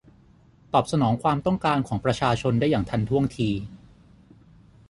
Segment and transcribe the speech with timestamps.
[0.73, 3.49] ตอบสนองความต้องการของประชาชนได้อย่างทันท่วงที